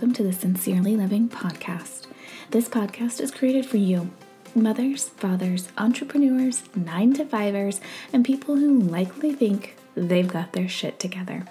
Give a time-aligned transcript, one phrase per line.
[0.00, 2.06] welcome to the Sincerely Living podcast.
[2.52, 4.10] This podcast is created for you,
[4.54, 10.98] mothers, fathers, entrepreneurs, nine to fivers, and people who likely think they've got their shit
[10.98, 11.44] together.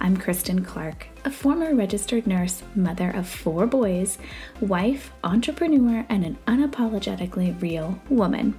[0.00, 4.18] I'm Kristen Clark, a former registered nurse, mother of four boys,
[4.60, 8.58] wife, entrepreneur, and an unapologetically real woman.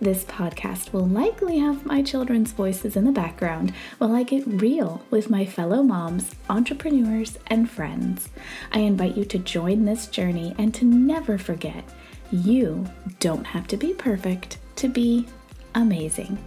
[0.00, 5.02] This podcast will likely have my children's voices in the background while I get real
[5.10, 8.28] with my fellow moms, entrepreneurs, and friends.
[8.72, 11.84] I invite you to join this journey and to never forget
[12.30, 12.86] you
[13.20, 15.26] don't have to be perfect to be
[15.74, 16.38] amazing.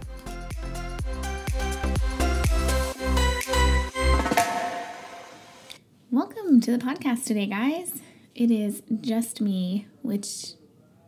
[6.58, 8.00] Welcome to the podcast today, guys.
[8.34, 10.54] It is just me, which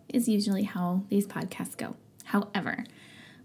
[0.08, 1.96] is usually how these podcasts go.
[2.26, 2.84] However,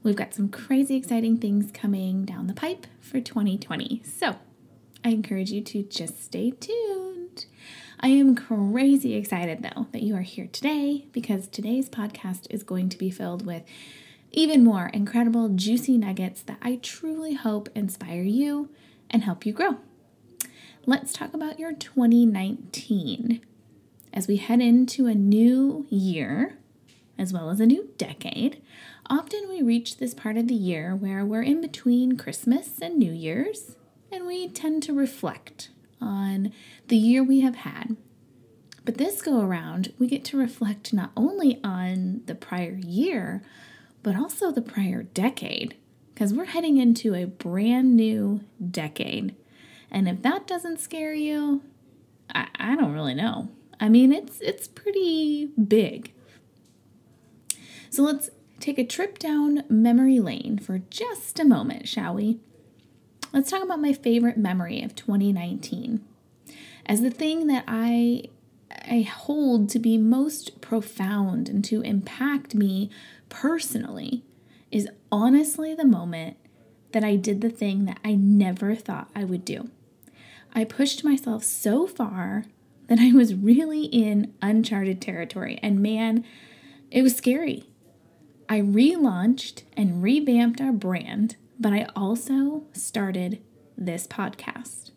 [0.03, 4.03] we've got some crazy exciting things coming down the pipe for 2020.
[4.03, 4.35] So
[5.03, 7.47] I encourage you to just stay tuned.
[7.99, 12.89] I am crazy excited though that you are here today because today's podcast is going
[12.89, 13.63] to be filled with
[14.31, 18.69] even more incredible, juicy nuggets that I truly hope inspire you
[19.09, 19.79] and help you grow
[20.87, 23.41] let's talk about your 2019.
[24.13, 26.57] As we head into a new year,
[27.17, 28.61] as well as a new decade,
[29.09, 33.11] often we reach this part of the year where we're in between Christmas and New
[33.11, 33.77] Year's,
[34.11, 35.69] and we tend to reflect
[35.99, 36.53] on
[36.87, 37.97] the year we have had.
[38.83, 43.41] But this go around, we get to reflect not only on the prior year,
[44.03, 45.75] but also the prior decade,
[46.13, 49.35] because we're heading into a brand new decade.
[49.91, 51.61] And if that doesn't scare you,
[52.33, 53.49] I, I don't really know.
[53.79, 56.13] I mean, it's it's pretty big.
[57.89, 62.39] So let's take a trip down memory lane for just a moment, shall we?
[63.33, 66.03] Let's talk about my favorite memory of 2019
[66.85, 68.23] as the thing that I
[68.71, 72.89] I hold to be most profound and to impact me
[73.29, 74.23] personally
[74.71, 76.37] is honestly the moment
[76.95, 79.69] that I did the thing that I never thought I would do.
[80.53, 82.45] I pushed myself so far
[82.87, 85.59] that I was really in uncharted territory.
[85.61, 86.23] And man,
[86.89, 87.65] it was scary.
[88.47, 93.41] I relaunched and revamped our brand, but I also started
[93.77, 94.91] this podcast.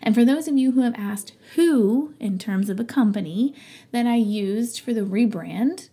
[0.00, 3.54] And for those of you who have asked who, in terms of a company,
[3.92, 5.90] that I used for the rebrand,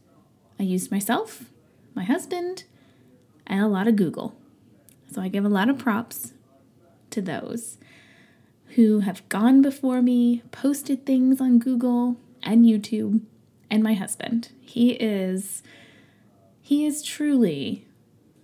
[0.57, 1.49] I used myself,
[1.93, 2.63] my husband,
[3.45, 4.37] and a lot of Google.
[5.13, 6.33] So I give a lot of props
[7.11, 7.77] to those
[8.69, 13.21] who have gone before me, posted things on Google and YouTube,
[13.69, 14.51] and my husband.
[14.59, 15.61] He is
[16.61, 17.85] he is truly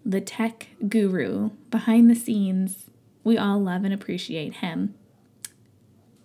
[0.06, 2.86] the tech guru behind the scenes.
[3.24, 4.94] We all love and appreciate him.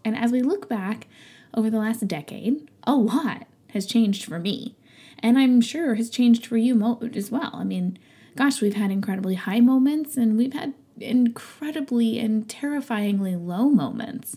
[0.05, 1.07] And as we look back
[1.55, 4.77] over the last decade, a lot has changed for me.
[5.21, 7.53] And I'm sure has changed for you as well.
[7.55, 7.99] I mean,
[8.37, 14.37] gosh, we've had incredibly high moments and we've had incredibly and terrifyingly low moments.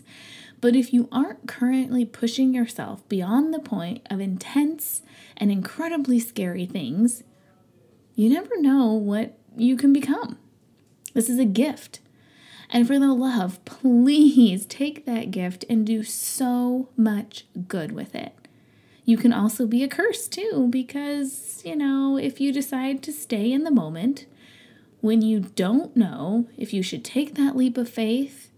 [0.60, 5.02] But if you aren't currently pushing yourself beyond the point of intense
[5.36, 7.22] and incredibly scary things,
[8.14, 10.38] you never know what you can become.
[11.14, 12.00] This is a gift.
[12.70, 18.37] And for the love, please take that gift and do so much good with it.
[19.08, 23.50] You can also be a curse too, because, you know, if you decide to stay
[23.50, 24.26] in the moment,
[25.00, 28.50] when you don't know if you should take that leap of faith,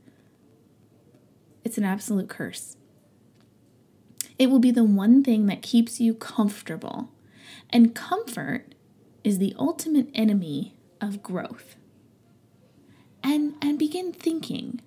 [1.63, 2.77] it's an absolute curse.
[4.41, 7.11] It will be the one thing that keeps you comfortable.
[7.73, 8.75] And comfort
[9.23, 11.77] is the ultimate enemy of growth.
[13.23, 14.81] And, and begin thinking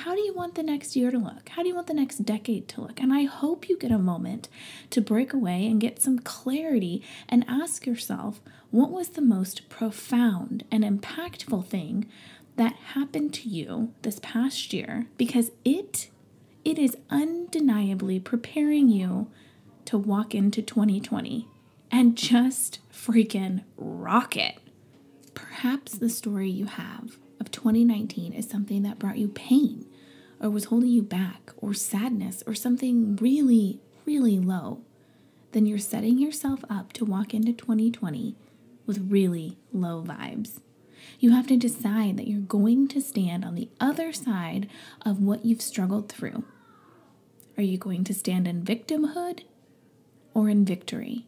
[0.00, 1.50] how do you want the next year to look?
[1.50, 2.98] How do you want the next decade to look?
[3.00, 4.48] And I hope you get a moment
[4.88, 8.40] to break away and get some clarity and ask yourself
[8.70, 12.06] what was the most profound and impactful thing
[12.56, 16.08] that happened to you this past year because it
[16.64, 19.30] it is undeniably preparing you
[19.84, 21.46] to walk into 2020
[21.90, 24.56] and just freaking rock it.
[25.34, 29.86] Perhaps the story you have of 2019 is something that brought you pain
[30.40, 34.80] or was holding you back, or sadness, or something really, really low,
[35.52, 38.36] then you're setting yourself up to walk into 2020
[38.86, 40.60] with really low vibes.
[41.18, 44.68] You have to decide that you're going to stand on the other side
[45.04, 46.44] of what you've struggled through.
[47.56, 49.42] Are you going to stand in victimhood
[50.32, 51.26] or in victory?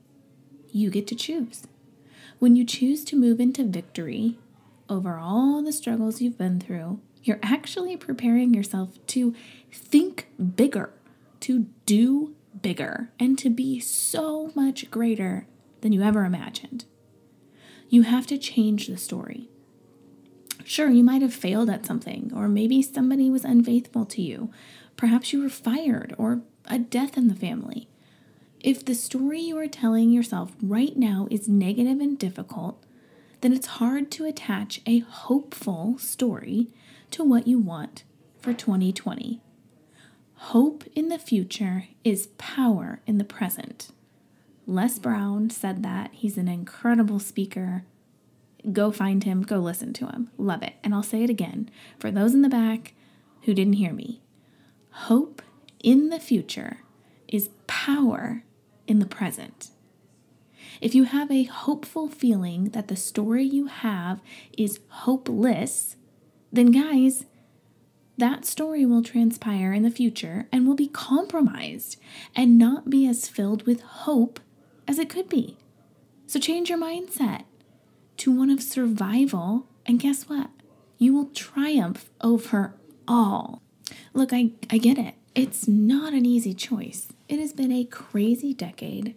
[0.71, 1.65] You get to choose.
[2.39, 4.39] When you choose to move into victory
[4.89, 9.35] over all the struggles you've been through, you're actually preparing yourself to
[9.71, 10.93] think bigger
[11.43, 15.47] to do bigger and to be so much greater
[15.81, 16.85] than you ever imagined.
[17.89, 19.49] You have to change the story.
[20.65, 24.51] Sure, you might have failed at something, or maybe somebody was unfaithful to you.
[24.97, 27.89] Perhaps you were fired, or a death in the family.
[28.61, 32.83] If the story you are telling yourself right now is negative and difficult,
[33.43, 36.69] then it's hard to attach a hopeful story
[37.11, 38.05] to what you want
[38.41, 39.41] for 2020.
[40.35, 43.91] Hope in the future is power in the present.
[44.67, 46.11] Les Brown said that.
[46.13, 47.85] He's an incredible speaker.
[48.73, 50.31] Go find him, go listen to him.
[50.39, 50.75] Love it.
[50.85, 51.69] And I'll say it again
[51.99, 52.95] for those in the back
[53.43, 54.23] who didn't hear me.
[54.91, 55.43] Hope
[55.83, 56.79] in the future
[57.27, 58.45] is power
[58.87, 59.72] in the present.
[60.83, 64.21] If you have a hopeful feeling that the story you have
[64.59, 65.95] is hopeless,
[66.53, 67.25] then guys,
[68.19, 72.01] that story will transpire in the future and will be compromised
[72.35, 74.41] and not be as filled with hope
[74.89, 75.57] as it could be.
[76.27, 77.45] So change your mindset
[78.17, 80.51] to one of survival, and guess what?
[80.99, 82.75] You will triumph over
[83.07, 83.63] all.
[84.15, 85.15] Look, I, I get it.
[85.37, 87.07] It's not an easy choice.
[87.29, 89.15] It has been a crazy decade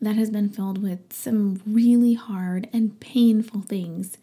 [0.00, 4.18] that has been filled with some really hard and painful things,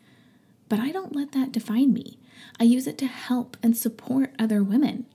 [0.70, 2.18] but I don't let that define me.
[2.60, 5.06] I use it to help and support other women.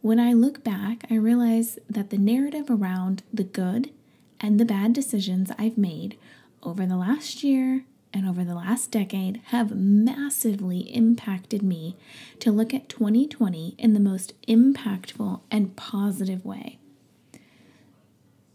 [0.00, 3.90] When I look back, I realize that the narrative around the good
[4.38, 6.18] and the bad decisions I've made
[6.62, 11.96] over the last year and over the last decade have massively impacted me
[12.38, 16.78] to look at 2020 in the most impactful and positive way.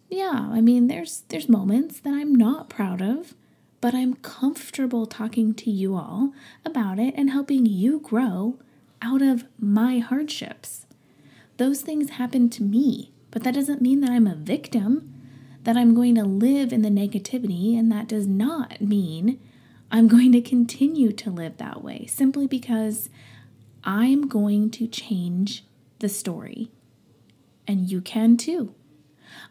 [0.10, 3.36] Yeah, I mean there's there's moments that I'm not proud of,
[3.80, 6.34] but I'm comfortable talking to you all
[6.66, 8.58] about it and helping you grow
[9.02, 10.86] out of my hardships.
[11.58, 15.14] Those things happen to me, but that doesn't mean that I'm a victim
[15.64, 19.40] that I'm going to live in the negativity, and that does not mean
[19.92, 23.10] I'm going to continue to live that way simply because
[23.84, 25.66] I'm going to change
[26.00, 26.72] the story.
[27.68, 28.74] And you can too.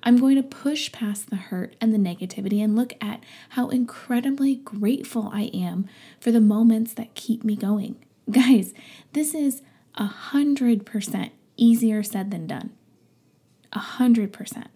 [0.02, 4.56] I'm going to push past the hurt and the negativity and look at how incredibly
[4.56, 5.86] grateful I am
[6.20, 7.96] for the moments that keep me going.
[8.30, 8.74] Guys,
[9.12, 9.62] this is
[9.94, 12.70] a hundred percent easier said than done.
[13.72, 14.68] A hundred percent.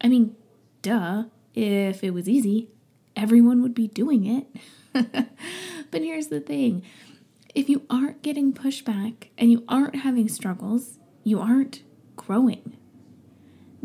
[0.00, 0.36] I mean,
[0.82, 1.24] duh,
[1.54, 2.68] if it was easy,
[3.16, 4.46] everyone would be doing it.
[5.90, 6.82] but here's the thing
[7.54, 11.82] if you aren't getting pushback and you aren't having struggles, you aren't
[12.16, 12.76] growing.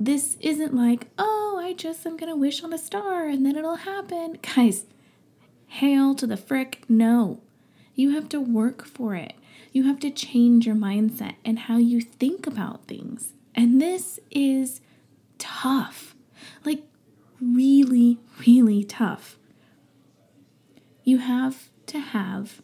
[0.02, 3.58] This isn't like, oh, I just am going to wish on a star and then
[3.58, 4.40] it'll happen.
[4.56, 4.86] Guys,
[5.68, 7.42] hail to the frick, no.
[7.96, 9.34] You have to work for it.
[9.74, 13.34] You have to change your mindset and how you think about things.
[13.54, 14.80] And this is
[15.38, 16.16] tough.
[16.64, 16.84] Like,
[17.42, 19.38] really, really tough.
[21.04, 22.62] You have to have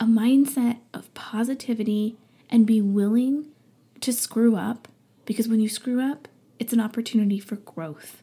[0.00, 2.16] a mindset of positivity
[2.50, 3.46] and be willing
[4.00, 4.88] to screw up
[5.28, 6.26] because when you screw up,
[6.58, 8.22] it's an opportunity for growth.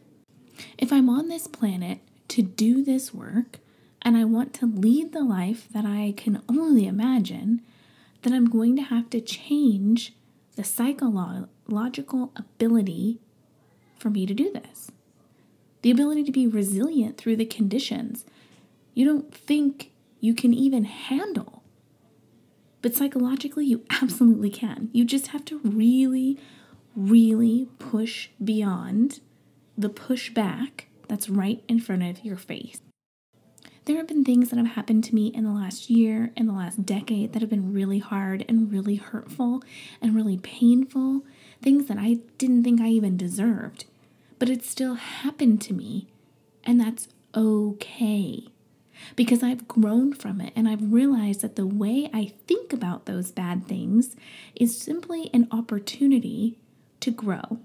[0.79, 3.59] If I'm on this planet to do this work
[4.01, 7.61] and I want to lead the life that I can only imagine,
[8.23, 10.13] then I'm going to have to change
[10.55, 13.19] the psychological ability
[13.99, 14.91] for me to do this
[15.81, 18.25] the ability to be resilient through the conditions
[18.95, 21.61] you don't think you can even handle.
[22.81, 24.89] But psychologically, you absolutely can.
[24.93, 26.39] You just have to really,
[26.95, 29.19] really push beyond
[29.77, 32.81] the pushback that's right in front of your face.
[33.85, 36.53] There have been things that have happened to me in the last year, in the
[36.53, 39.61] last decade, that have been really hard and really hurtful
[40.01, 41.21] and really painful.
[41.61, 43.85] Things that I didn't think I even deserved
[44.39, 46.07] but it still happened to me,
[46.63, 48.47] and that's okay.
[49.15, 53.31] Because I've grown from it and I've realized that the way I think about those
[53.31, 54.15] bad things
[54.55, 56.57] is simply an opportunity
[57.05, 57.59] to grow.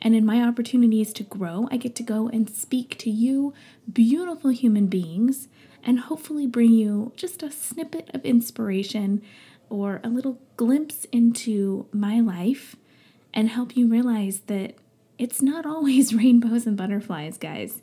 [0.00, 3.54] And in my opportunities to grow, I get to go and speak to you,
[3.90, 5.46] beautiful human beings,
[5.84, 9.22] and hopefully bring you just a snippet of inspiration
[9.70, 12.74] or a little glimpse into my life
[13.32, 14.74] and help you realize that
[15.18, 17.80] it's not always rainbows and butterflies, guys.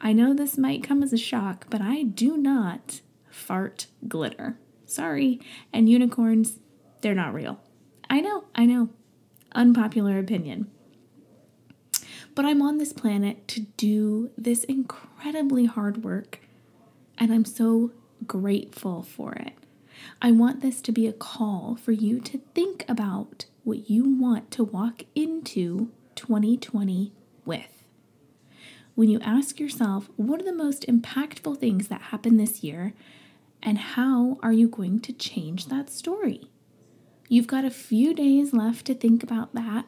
[0.00, 4.56] I know this might come as a shock, but I do not fart glitter.
[4.86, 5.40] Sorry.
[5.72, 6.60] And unicorns,
[7.00, 7.60] they're not real.
[8.08, 8.90] I know, I know.
[9.52, 10.70] Unpopular opinion.
[12.34, 16.40] But I'm on this planet to do this incredibly hard work,
[17.18, 17.90] and I'm so
[18.26, 19.54] grateful for it.
[20.22, 24.50] I want this to be a call for you to think about what you want
[24.52, 27.12] to walk into 2020
[27.44, 27.84] with.
[28.94, 32.94] When you ask yourself, what are the most impactful things that happened this year,
[33.62, 36.49] and how are you going to change that story?
[37.32, 39.86] You've got a few days left to think about that,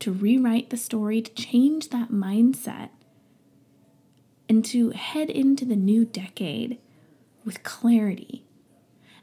[0.00, 2.88] to rewrite the story, to change that mindset,
[4.48, 6.80] and to head into the new decade
[7.44, 8.44] with clarity.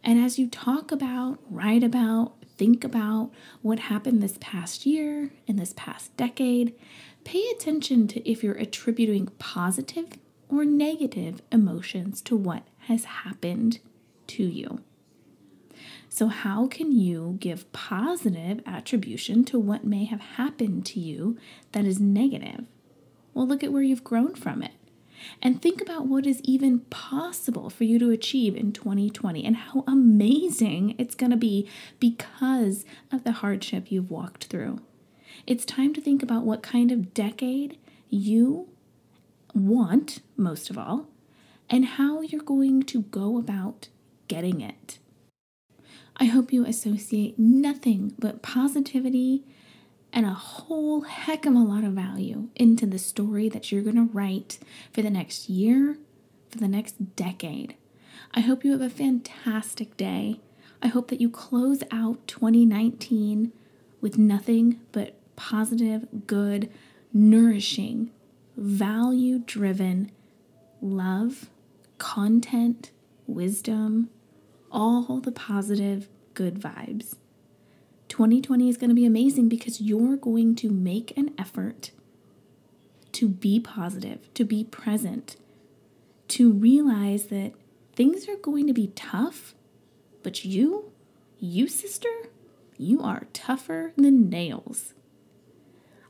[0.02, 3.32] And as you talk about, write about, think about
[3.62, 6.74] what happened this past year and this past decade,
[7.26, 10.08] pay attention to if you're attributing positive
[10.48, 13.80] or negative emotions to what has happened
[14.28, 14.80] to you.
[16.14, 21.38] So, how can you give positive attribution to what may have happened to you
[21.72, 22.66] that is negative?
[23.34, 24.74] Well, look at where you've grown from it.
[25.42, 29.86] And think about what is even possible for you to achieve in 2020 and how
[29.88, 31.70] amazing it's going to be
[32.02, 34.82] because of the hardship you've walked through.
[35.48, 37.78] It's time to think about what kind of decade
[38.10, 38.68] you
[39.56, 41.08] want, most of all,
[41.70, 43.88] and how you're going to go about
[44.28, 45.00] getting it.
[46.22, 49.44] I hope you associate nothing but positivity
[50.14, 53.96] and a whole heck of a lot of value into the story that you're going
[53.96, 54.60] to write
[54.94, 55.98] for the next year,
[56.52, 57.76] for the next decade.
[58.36, 60.40] I hope you have a fantastic day.
[60.80, 63.52] I hope that you close out 2019
[64.00, 66.70] with nothing but positive, good,
[67.12, 68.12] nourishing,
[68.56, 70.12] value driven
[70.84, 71.50] love,
[71.98, 72.92] content,
[73.26, 74.12] wisdom,
[74.72, 77.16] all the positive, good vibes.
[78.10, 81.92] 2020 is going to be amazing because you're going to make an effort
[83.14, 85.38] to be positive, to be present,
[86.28, 87.54] to realize that
[87.96, 89.54] things are going to be tough,
[90.24, 90.92] but you,
[91.40, 92.10] you sister,
[92.78, 94.94] you are tougher than nails.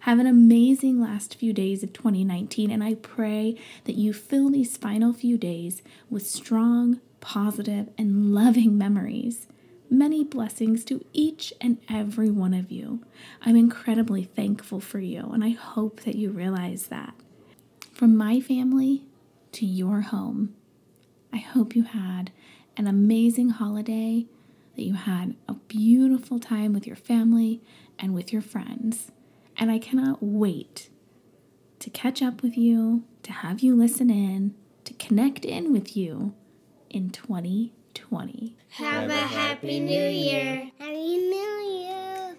[0.02, 4.76] Have an amazing last few days of 2019, and I pray that you fill these
[4.76, 9.46] final few days with strong, positive, and loving memories
[9.94, 13.04] Many blessings to each and every one of you.
[13.42, 17.14] I'm incredibly thankful for you, and I hope that you realize that.
[17.92, 19.04] From my family
[19.52, 20.56] to your home,
[21.34, 22.32] I hope you had
[22.78, 24.28] an amazing holiday,
[24.78, 27.62] that you had a beautiful time with your family
[28.00, 29.12] and with your friends.
[29.58, 30.88] And I cannot wait
[31.80, 34.56] to catch up with you, to have you listen in,
[34.86, 36.34] to connect in with you
[36.90, 37.74] in 2020.
[37.94, 38.56] 2020.
[38.70, 40.70] Have a happy new year.
[40.80, 42.36] Happy new year.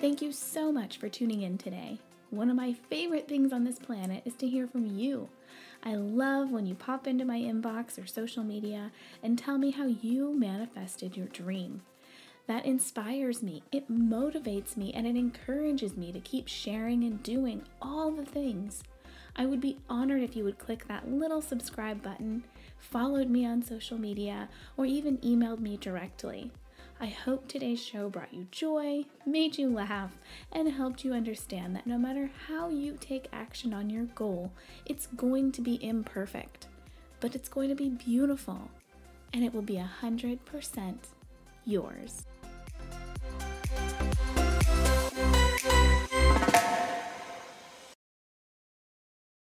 [0.00, 1.98] Thank you so much for tuning in today.
[2.30, 5.28] One of my favorite things on this planet is to hear from you.
[5.82, 8.90] I love when you pop into my inbox or social media
[9.22, 11.82] and tell me how you manifested your dream
[12.48, 17.62] that inspires me, it motivates me, and it encourages me to keep sharing and doing
[17.80, 18.82] all the things.
[19.36, 22.44] I would be honored if you would click that little subscribe button,
[22.78, 26.50] followed me on social media, or even emailed me directly.
[26.98, 30.16] I hope today's show brought you joy, made you laugh,
[30.50, 34.50] and helped you understand that no matter how you take action on your goal,
[34.86, 36.66] it's going to be imperfect,
[37.20, 38.70] but it's going to be beautiful,
[39.34, 40.96] and it will be 100%
[41.66, 42.24] yours.